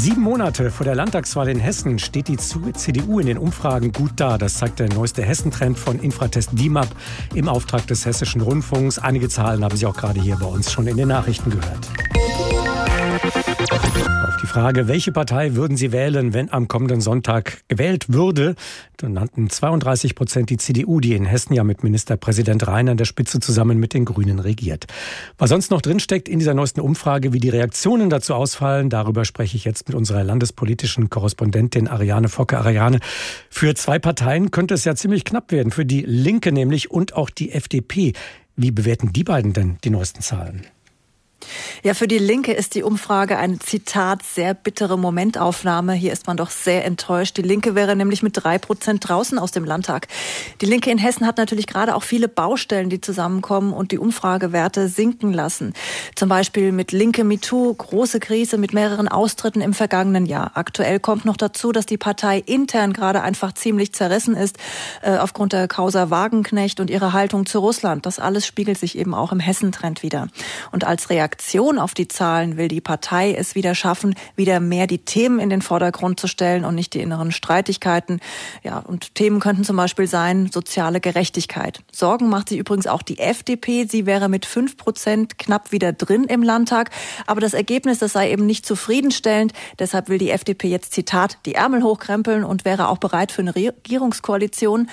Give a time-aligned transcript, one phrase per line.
[0.00, 4.38] Sieben Monate vor der Landtagswahl in Hessen steht die CDU in den Umfragen gut da.
[4.38, 6.88] Das zeigt der neueste Hessentrend von Infratest DIMAP
[7.34, 8.98] im Auftrag des Hessischen Rundfunks.
[8.98, 11.90] Einige Zahlen haben Sie auch gerade hier bei uns schon in den Nachrichten gehört.
[14.42, 18.54] Die Frage, welche Partei würden Sie wählen, wenn am kommenden Sonntag gewählt würde,
[18.96, 23.04] dann nannten 32 Prozent die CDU, die in Hessen ja mit Ministerpräsident Rhein an der
[23.04, 24.86] Spitze zusammen mit den Grünen regiert.
[25.36, 29.58] Was sonst noch drinsteckt in dieser neuesten Umfrage, wie die Reaktionen dazu ausfallen, darüber spreche
[29.58, 32.56] ich jetzt mit unserer landespolitischen Korrespondentin Ariane Focke.
[32.56, 33.00] Ariane,
[33.50, 37.28] für zwei Parteien könnte es ja ziemlich knapp werden, für die Linke nämlich und auch
[37.28, 38.14] die FDP.
[38.56, 40.62] Wie bewerten die beiden denn die neuesten Zahlen?
[41.82, 45.94] Ja, für die Linke ist die Umfrage eine Zitat sehr bittere Momentaufnahme.
[45.94, 47.36] Hier ist man doch sehr enttäuscht.
[47.36, 50.08] Die Linke wäre nämlich mit drei Prozent draußen aus dem Landtag.
[50.60, 54.88] Die Linke in Hessen hat natürlich gerade auch viele Baustellen, die zusammenkommen und die Umfragewerte
[54.88, 55.72] sinken lassen.
[56.14, 60.52] Zum Beispiel mit Linke MeToo, große Krise mit mehreren Austritten im vergangenen Jahr.
[60.54, 64.58] Aktuell kommt noch dazu, dass die Partei intern gerade einfach ziemlich zerrissen ist
[65.02, 68.06] äh, aufgrund der Causa Wagenknecht und ihrer Haltung zu Russland.
[68.06, 70.28] Das alles spiegelt sich eben auch im Hessentrend wieder.
[70.72, 74.88] Und als Reaktion Reaktion auf die Zahlen will die Partei es wieder schaffen, wieder mehr
[74.88, 78.18] die Themen in den Vordergrund zu stellen und nicht die inneren Streitigkeiten.
[78.64, 81.84] Ja, und Themen könnten zum Beispiel sein soziale Gerechtigkeit.
[81.92, 83.86] Sorgen macht sich übrigens auch die FDP.
[83.88, 86.90] Sie wäre mit fünf Prozent knapp wieder drin im Landtag.
[87.28, 89.52] Aber das Ergebnis, das sei eben nicht zufriedenstellend.
[89.78, 93.54] Deshalb will die FDP jetzt, Zitat, die Ärmel hochkrempeln und wäre auch bereit für eine
[93.54, 94.88] Regierungskoalition.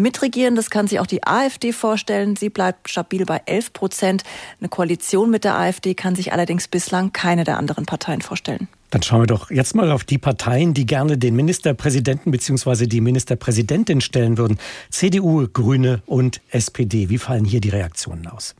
[0.00, 2.36] Mitregieren, das kann sich auch die AfD vorstellen.
[2.36, 4.22] Sie bleibt stabil bei 11 Prozent.
[4.58, 8.68] Eine Koalition mit der AfD kann sich allerdings bislang keine der anderen Parteien vorstellen.
[8.90, 12.86] Dann schauen wir doch jetzt mal auf die Parteien, die gerne den Ministerpräsidenten bzw.
[12.86, 14.58] die Ministerpräsidentin stellen würden.
[14.90, 17.08] CDU, Grüne und SPD.
[17.08, 18.56] Wie fallen hier die Reaktionen aus?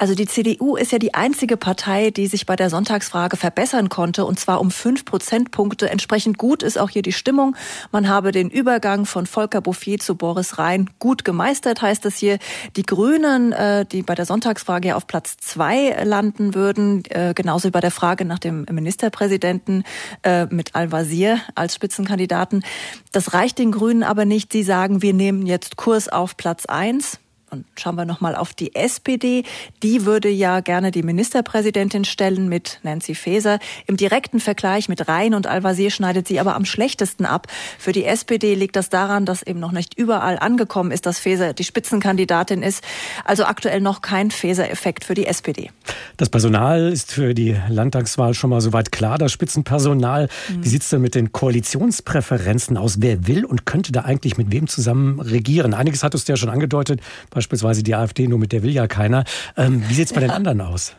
[0.00, 4.24] Also die CDU ist ja die einzige Partei, die sich bei der Sonntagsfrage verbessern konnte,
[4.26, 5.90] und zwar um fünf Prozentpunkte.
[5.90, 7.56] Entsprechend gut ist auch hier die Stimmung.
[7.90, 12.38] Man habe den Übergang von Volker Bouffier zu Boris Rhein gut gemeistert, heißt es hier.
[12.76, 17.66] Die Grünen, äh, die bei der Sonntagsfrage ja auf Platz zwei landen würden, äh, genauso
[17.66, 19.82] wie bei der Frage nach dem Ministerpräsidenten
[20.22, 22.62] äh, mit Al-Wazir als Spitzenkandidaten.
[23.10, 24.52] Das reicht den Grünen aber nicht.
[24.52, 27.18] Sie sagen, wir nehmen jetzt Kurs auf Platz eins.
[27.50, 29.44] Und schauen wir nochmal auf die SPD.
[29.82, 33.58] Die würde ja gerne die Ministerpräsidentin stellen mit Nancy Faeser.
[33.86, 37.46] Im direkten Vergleich mit Rhein und Al-Wazir schneidet sie aber am schlechtesten ab.
[37.78, 41.54] Für die SPD liegt das daran, dass eben noch nicht überall angekommen ist, dass Faeser
[41.54, 42.84] die Spitzenkandidatin ist.
[43.24, 45.70] Also aktuell noch kein Faeser-Effekt für die SPD.
[46.18, 50.28] Das Personal ist für die Landtagswahl schon mal soweit klar, das Spitzenpersonal.
[50.48, 50.64] Mhm.
[50.64, 53.00] Wie sieht es denn mit den Koalitionspräferenzen aus?
[53.00, 55.72] Wer will und könnte da eigentlich mit wem zusammen regieren?
[55.72, 57.00] Einiges hat es ja schon angedeutet
[57.38, 59.24] beispielsweise die AfD, nur mit der will ja keiner.
[59.56, 60.26] Ähm, wie sieht es bei ja.
[60.26, 60.94] den anderen aus?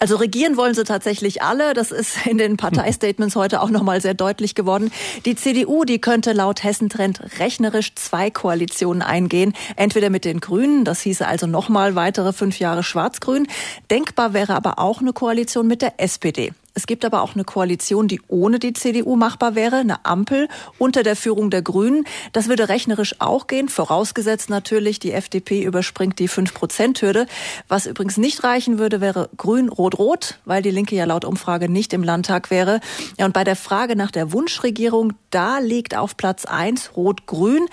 [0.00, 1.72] Also regieren wollen sie tatsächlich alle.
[1.72, 4.90] Das ist in den Parteistatements heute auch nochmal sehr deutlich geworden.
[5.24, 9.52] Die CDU, die könnte laut Hessentrend rechnerisch zwei Koalitionen eingehen.
[9.76, 13.46] Entweder mit den Grünen, das hieße also nochmal weitere fünf Jahre Schwarz-Grün.
[13.90, 16.52] Denkbar wäre aber auch eine Koalition mit der SPD.
[16.76, 21.02] Es gibt aber auch eine Koalition, die ohne die CDU machbar wäre, eine Ampel unter
[21.02, 22.04] der Führung der Grünen.
[22.32, 27.28] Das würde rechnerisch auch gehen, vorausgesetzt natürlich, die FDP überspringt die 5-Prozent-Hürde.
[27.66, 32.02] Was übrigens nicht reichen würde, wäre Grün-Rot-Rot, weil die Linke ja laut Umfrage nicht im
[32.02, 32.80] Landtag wäre.
[33.18, 37.66] Ja, und bei der Frage nach der Wunschregierung, da liegt auf Platz 1 Rot-Grün.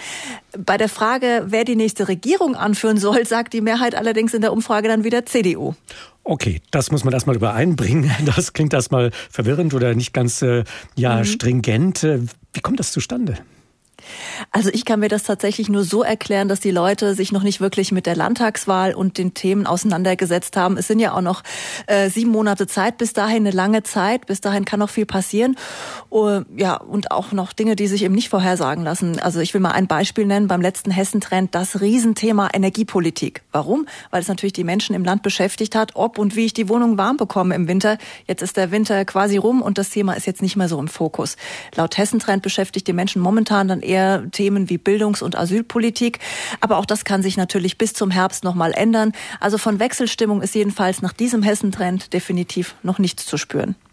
[0.58, 4.54] Bei der Frage, wer die nächste Regierung anführen soll, sagt die Mehrheit allerdings in der
[4.54, 5.74] Umfrage dann wieder CDU.
[6.26, 8.10] Okay, das muss man erstmal übereinbringen.
[8.26, 10.64] Das klingt erstmal verwirrend oder nicht ganz äh,
[10.96, 11.26] ja, mhm.
[11.26, 12.04] stringent.
[12.04, 12.20] Äh,
[12.54, 13.38] wie kommt das zustande?
[14.52, 17.62] Also ich kann mir das tatsächlich nur so erklären, dass die Leute sich noch nicht
[17.62, 20.78] wirklich mit der Landtagswahl und den Themen auseinandergesetzt haben.
[20.78, 21.44] Es sind ja auch noch
[21.88, 25.56] äh, sieben Monate Zeit, bis dahin eine lange Zeit, bis dahin kann noch viel passieren.
[26.12, 29.20] Uh, ja, und auch noch Dinge, die sich eben nicht vorhersagen lassen.
[29.20, 33.42] Also ich will mal ein Beispiel nennen, beim letzten Hessentrend das Riesenthema Energiepolitik.
[33.52, 33.88] Warum?
[34.12, 36.98] Weil es natürlich die Menschen im Land beschäftigt hat, ob und wie ich die Wohnung
[36.98, 37.98] warm bekomme im Winter.
[38.28, 40.88] Jetzt ist der Winter quasi rum und das Thema ist jetzt nicht mehr so im
[40.88, 41.38] Fokus.
[41.76, 46.20] Laut Hessentrend beschäftigt die Menschen momentan dann eher eher Themen wie Bildungs- und Asylpolitik.
[46.60, 49.14] Aber auch das kann sich natürlich bis zum Herbst nochmal ändern.
[49.40, 53.76] Also von Wechselstimmung ist jedenfalls nach diesem Hessentrend definitiv noch nichts zu spüren.